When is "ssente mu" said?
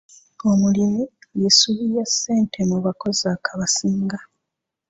2.09-2.77